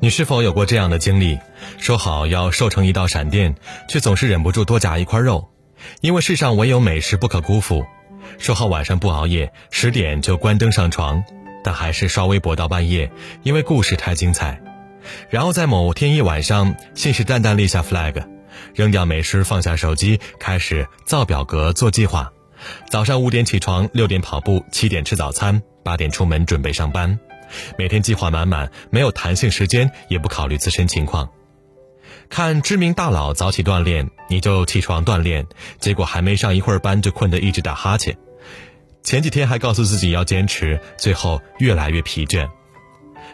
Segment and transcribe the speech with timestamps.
[0.00, 1.38] 你是否有过这样的经历？
[1.78, 3.54] 说好要瘦成一道闪电，
[3.88, 5.48] 却总是忍不住多夹一块肉，
[6.00, 7.86] 因为世上唯有美食不可辜负。
[8.36, 11.24] 说好晚上不熬夜，十点就关灯上床，
[11.64, 13.10] 但还是刷微博到半夜，
[13.44, 14.60] 因为故事太精彩。
[15.30, 18.24] 然后在某天一晚上，信誓旦旦立下 flag，
[18.74, 22.32] 扔掉美食，放下手机，开始造表格做计划。
[22.88, 27.18] 早上五点起床，六点跑步，七点吃早餐，八点出门准备上班。
[27.76, 31.28] 每天计划满满，没有弹性时间，也不考虑自身情况。
[32.28, 35.46] 看知名大佬早起锻炼，你就起床锻炼，
[35.78, 38.16] 结果还没上一会儿班就困得一直打哈欠。
[39.02, 42.48] 前几天还告诉自己要坚持，最后越来越疲倦。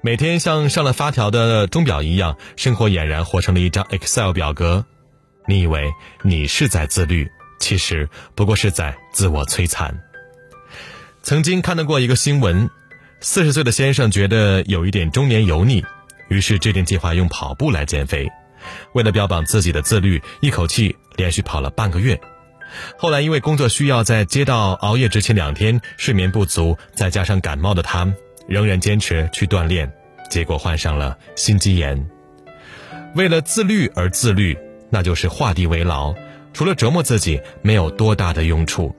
[0.00, 4.84] 每天像上了发条的钟表一样，生活俨然活成了一张 Excel 表格。
[5.46, 9.98] 你以为你是在自律，其实不过是在自我摧残。
[11.22, 12.68] 曾经看到过一个新闻，
[13.20, 15.82] 四十岁的先生觉得有一点中年油腻，
[16.28, 18.28] 于是制定计划用跑步来减肥。
[18.92, 22.20] 为了标榜自己的自律，一口气连续跑了半个月。
[22.98, 28.12] 后来因为工作需要，在接到熬夜之前两天睡眠不足，再加上感冒的他，
[28.48, 29.90] 仍然坚持去锻炼，
[30.30, 32.06] 结果患上了心肌炎。
[33.14, 34.58] 为了自律而自律，
[34.90, 36.14] 那就是画地为牢，
[36.54, 38.96] 除了折磨自己，没有多大的用处。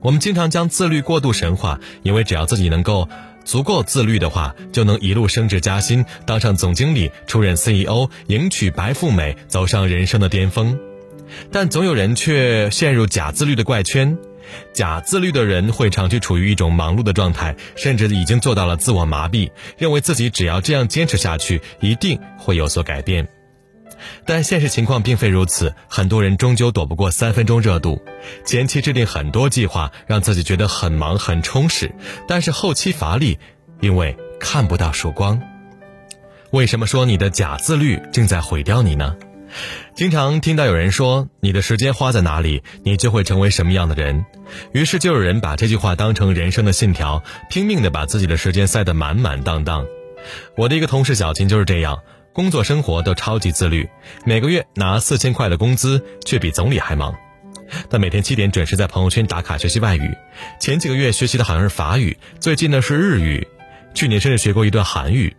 [0.00, 3.08] 我们经常将自律过度神化，因为只要自己能够。
[3.44, 10.78] 足够自律的话，就能一路升职加薪，当上总经理，出任 CEO，迎娶白富美，走上人生的巅峰。
[11.50, 14.18] 但总有人却陷入假自律的怪圈。
[14.74, 23.26] 假自律的人会长期处于一种忙碌的状态，甚至已经做到了自我麻痹，认为自己只要这样坚持下去，一定会有所改变。
[24.24, 28.02] 但现实情况并非如此，很多人终究躲不过三分钟热度。
[28.44, 31.94] 前期制定很多计划，让自己觉得很忙很充实，
[32.26, 33.38] 但是后期乏力，
[33.80, 35.40] 因为看不到曙光。
[36.50, 39.16] 为什么说你的假自律正在毁掉你呢？
[39.94, 44.26] 经常听到有人说：“你的时间花在哪里，你就会成为什么样的人。”
[44.72, 49.86] 于是就有人把这句话当成人生的信条，拼命的把自己的时间塞得满满当当。
[50.56, 52.00] 我的一个同事小琴就是这样。
[52.38, 53.90] 工作生活都超级自律，
[54.24, 57.12] 每个月拿四千块的工资，却比总理还忙。
[57.90, 60.16] 他每天七点准时在朋友圈打卡学习外语，
[60.60, 63.44] 前几个月学习的好像是法语，最近呢是日语，
[63.92, 65.36] 去年甚至学过一段韩语。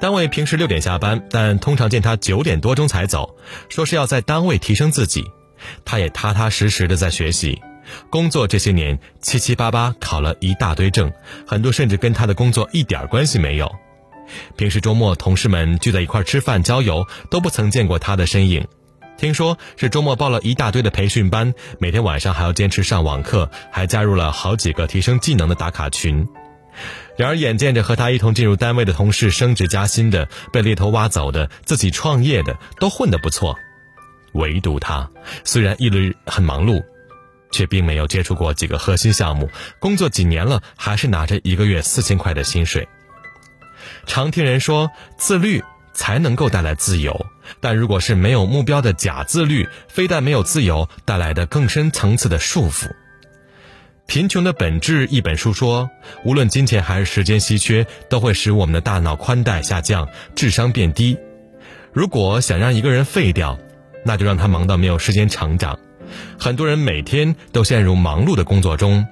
[0.00, 3.36] 单位平时六点下班，但通常见他九点多钟才走，
[3.68, 5.26] 说是要在单位提升自己。
[5.84, 7.60] 他也踏踏实实的在学习，
[8.08, 11.12] 工作这些年七七八八考了一大堆证，
[11.46, 13.70] 很多甚至跟他的工作一点关系没有。
[14.56, 18.66] 平时周末同事们聚在一块吃饭郊游，都不曾见过他的身影。
[19.16, 26.26] 听说是周末报了一大堆的培训班，每天晚上还要坚持上网课，还加入了好几个提升技能的打卡群。
[27.16, 33.56] 然而，眼见着和他一同进入单位的同事升职加薪的、被猎头挖走的、自己创业的，都混得不错，
[34.32, 35.08] 唯独他，
[35.44, 36.82] 虽然一直很忙碌，
[37.52, 39.48] 却并没有接触过几个核心项目，
[39.78, 42.88] 工作几年了，还是拿着一个月四千块的薪水。
[44.06, 45.62] 常听人说自律
[45.92, 47.26] 才能够带来自由，
[47.60, 52.90] 但如果是没有目标的假自律，非但没有自由，带来的更深层次的束缚。
[54.06, 55.90] 贫穷的本质一本书说，
[56.24, 61.16] 无论金钱还是时间稀缺，都会使我们的大脑宽带下降，智商变低。
[61.92, 63.58] 如果想让一个人废掉，
[64.04, 65.78] 那就让他忙到没有时间成长。
[66.38, 69.06] 很多人每天都陷入忙碌的工作中。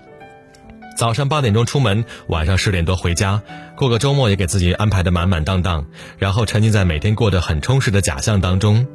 [0.97, 3.43] 早上八点钟出门，晚上十点多回家，
[3.77, 5.87] 过个周末也给自己安排的满满当当，
[6.19, 8.87] 然后沉浸在每天过得很充实的假象当中，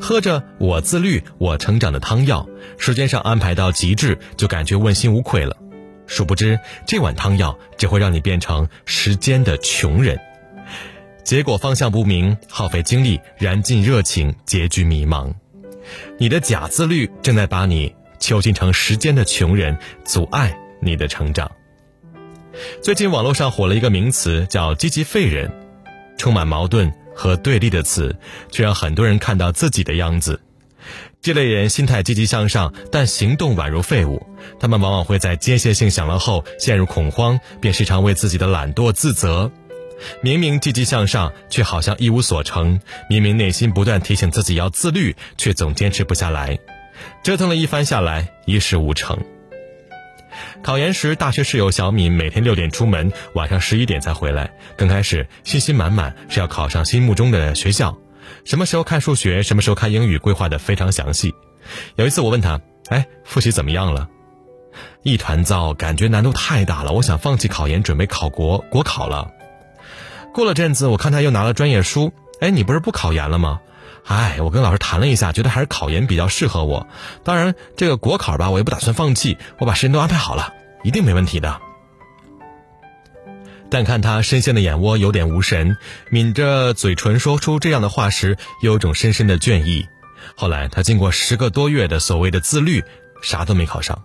[0.00, 2.46] 喝着我自律我成长的汤药，
[2.78, 5.56] 时间上安排到极致，就感觉问心无愧了。
[6.06, 10.20] 殊不知这碗汤药只会让你变成时间的穷人，
[11.24, 15.32] 结果方向不明，耗费精力，燃尽热情，结局迷茫。
[16.18, 20.56] 你的假自律正在把你囚禁成时间的穷人，阻碍。
[20.80, 21.50] 你的成长。
[22.82, 25.50] 最近网络上火了一个名词，叫“积极废人”，
[26.16, 28.16] 充满矛盾和对立的词，
[28.50, 30.40] 却让很多人看到自己的样子。
[31.20, 34.24] 这类人心态积极向上，但行动宛如废物。
[34.60, 39.50] 他们往往会在间歇性享乐后陷入恐慌，便时常为自己的懒惰自责。
[40.22, 42.78] 明明积极向上，却好像一无所成；
[43.10, 46.58] 明明内心不断提醒自己要自律，却总坚持不下来。
[47.24, 49.18] 折腾了一番下来，一事无成。
[50.62, 54.50] 考研时，大学室友小敏每天六点出门，晚上十一点才回来。
[54.76, 57.96] 刚开始信心满满，是要考上心目中的学校。
[58.44, 61.34] 什么时候看数学，什么时候看英语，规划的非常详细。
[61.96, 62.60] 有一次我问他
[62.90, 64.08] ：“哎，复习怎么样了？”
[65.02, 66.92] 一团糟，感觉难度太大了。
[66.92, 69.30] 我想放弃考研，准备考国国考了。
[70.34, 72.12] 过了阵子，我看他又拿了专业书。
[72.40, 73.60] 哎，你不是不考研了吗？
[74.04, 76.86] 哎，我跟老师谈了一下，觉得还是考研比较适合我。
[77.24, 80.54] 当然，这个国考吧，我也不打算放弃，我把时间都安排好了，
[80.84, 81.60] 一定没问题的。
[83.68, 85.76] 但看他深陷的眼窝有点无神，
[86.10, 89.86] 抿着嘴唇说出这样的话时，有种深深的倦意。
[90.36, 92.84] 后来，他经过十个多月的所谓的自律，
[93.22, 94.04] 啥都没考上。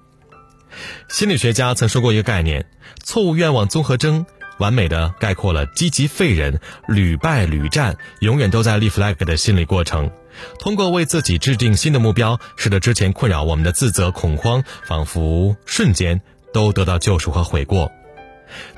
[1.09, 2.65] 心理学家曾说过一个概念：
[3.03, 4.25] 错误愿望综合征，
[4.61, 10.11] 完美的概括了积极废人屡败屡战、永远都在立 flag 的心理过程。
[10.59, 16.21] 通过为自己制定新的目标，使得之前困扰我们的自责、恐慌，仿佛瞬间
[16.53, 17.91] 都得到救赎和悔过。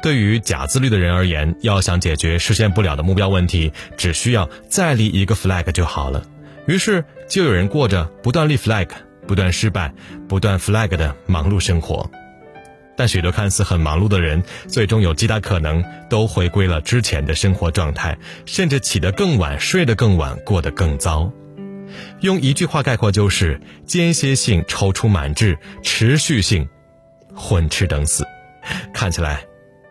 [0.01, 6.23] 对于假自律的人而言，要想解决实现不了的目标问题，只需要再立一个 flag 就好了。
[6.65, 8.87] 于是，就有人过着不断立 flag、
[9.27, 9.93] 不断失败、
[10.29, 12.09] 不断 flag 的忙碌生活。
[12.95, 21.31] 但许多看似很忙碌的人，最终有极大可能都回归了之前的生活状态，甚至起得更晚、睡得更晚、过得更糟。
[22.21, 26.67] 用一句话概括就是：间歇性踌躇满志，持续性
[27.35, 28.25] 混吃等死。
[28.93, 29.43] 看起来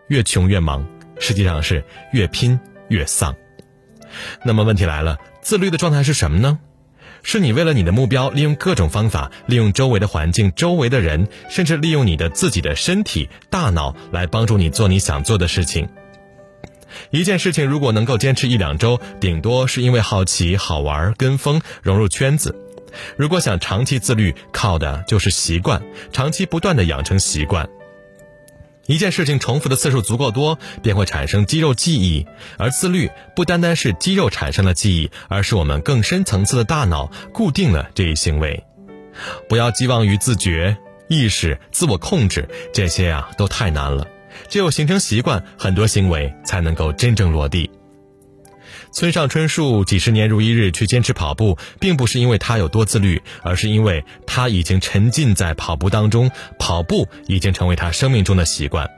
[0.08, 0.86] 越穷越忙，
[1.18, 2.58] 实际上是越拼
[2.88, 3.34] 越丧。
[4.44, 5.18] 那么问题来了。
[5.42, 6.60] 自律的状态是什么呢？
[7.22, 15.88] 是你为了你的目标，利用各种方法，利用周围的环境、周围的人，甚至利用你的自己的身体、大脑来帮助你做你想做的事情。
[17.10, 22.54] 一件事情如果能够坚持一两周，顶多是因为好奇、好玩、跟风、融入圈子。
[23.16, 25.82] 如果想长期自律，靠的就是习惯，
[26.12, 27.66] 长期不断的养成习惯。
[28.86, 32.26] 一件事情重复的次数足够多，便会产生肌肉记忆。
[32.58, 38.64] 而自律不单单是肌肉产生了记忆，而是我们更深层次的大脑固定了这一行为。
[39.48, 40.76] 不要寄望于自觉、
[41.08, 44.06] 意识、自我控制，这些啊都太难了。
[44.48, 47.70] 只有形成习惯，很多行为才能够真正落地。
[48.92, 58.88] 村上春树几十年如一日去坚持跑步，并不是因为他有多自律，而是因为他已经沉浸在跑步当中，跑步已经成为他生命中的习惯。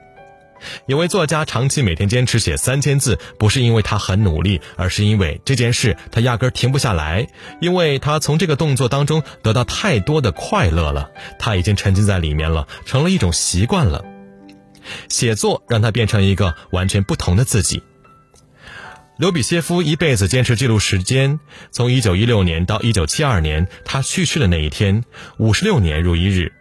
[0.87, 7.29] 有位作家长期每天坚持写三千字，不是因为他很努力，而是因为这件事他压根停不下来，
[7.61, 14.05] 因为他从这个动作当中得到太多的快乐了，他已经沉浸在里面了，成了一种习惯了。
[15.09, 17.83] 写作让他变成一个完全不同的自己。
[19.17, 21.39] 刘比歇夫一辈子坚持记录时间，
[21.71, 25.05] 从一九一六年到一九七二年，他去世的那一天，
[25.39, 26.53] 五十六年如一日。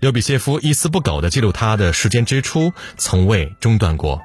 [0.00, 4.22] 刘比歇夫一丝不苟地记录他的时间支出，从未中断过。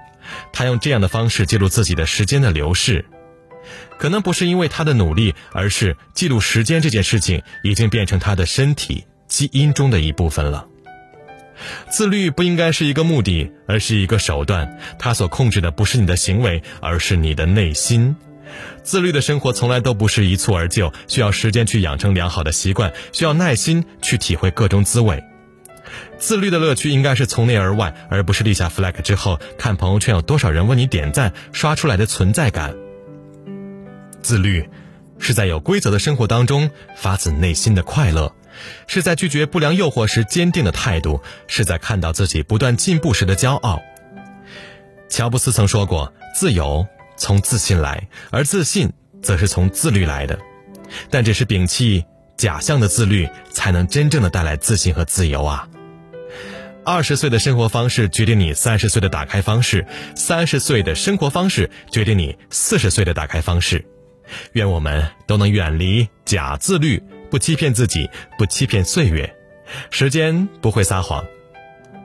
[0.53, 3.03] 他用这样的方式记录自己的时间的流逝，
[3.99, 10.65] 可能不是因为他的努力，而是记录时间这件事情已经变成他的身体基因中的一部分了。
[11.89, 14.79] 自律不应该是一个目的，而是一个手段。
[14.99, 18.15] 它所控制的不是你的行为，而是你的内心。
[18.83, 25.23] 自律的生活从来都不是一蹴而就，需要时间去养成良好的习惯，需要耐心去体会各种滋味。
[26.17, 32.73] 自律的乐趣应该是从内而外，而不是立下 flag 之后看朋友圈有多少人为你点赞刷出来的存在感。
[34.21, 34.69] 自律，
[35.19, 38.33] 是在有规则的生活当中发自内心的快乐。
[38.87, 43.81] 是在拒绝不良诱惑时坚定的态度，是在看到自己不断进步时的骄傲。
[45.09, 46.85] 乔布斯曾说过：“自由
[47.15, 50.39] 从自信来，而自信则是从自律来的。”
[51.09, 52.03] 但只是摒弃
[52.37, 55.67] 假象的自律，才能真正的带来自信和自由啊！
[56.85, 59.85] 二十岁的生活方式决定你三十岁的打开方式，
[60.15, 63.85] 三十岁的生活方式决定你四十岁的打开方式。
[64.53, 67.01] 愿我们都能远离假自律。
[67.33, 69.35] 不欺骗自己，不欺骗岁月，
[69.89, 71.25] 时间不会撒谎。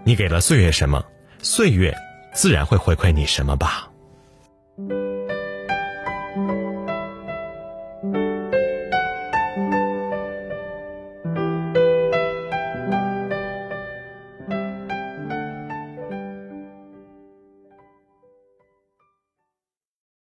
[0.02, 1.04] 你给了岁月什么，
[1.42, 1.94] 岁月
[2.32, 3.90] 自然会回馈你什么吧。